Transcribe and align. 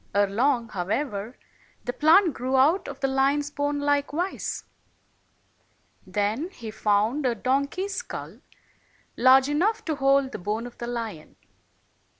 Ere 0.15 0.25
long, 0.25 0.67
however, 0.69 1.37
the 1.85 1.93
plant 1.93 2.33
grew 2.33 2.55
out 2.57 2.87
of 2.87 2.99
the 3.01 3.07
lion's 3.07 3.51
bone 3.51 3.79
likewise. 3.79 4.63
268 6.11 6.11
Then 6.11 6.49
he 6.49 6.71
found 6.71 7.23
a 7.27 7.35
donkey's 7.35 7.93
skull, 7.97 8.39
large 9.15 9.47
enough 9.47 9.85
to 9.85 9.93
hold 9.97 10.31
the 10.31 10.39
bone 10.39 10.65
of 10.65 10.79
the 10.79 10.87
lion. 10.87 11.35